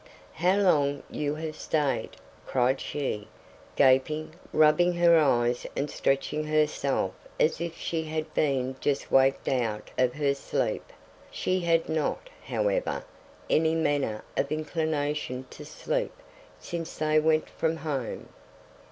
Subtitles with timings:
[0.33, 2.17] "How long you have stayed!"
[2.47, 3.27] cried she,
[3.75, 9.91] gaping, rubbing her eyes and stretching herself as if she had been just waked out
[9.99, 10.91] of her sleep;
[11.29, 13.03] she had not, however,
[13.47, 16.15] any manner of inclination to sleep
[16.59, 18.29] since they went from home.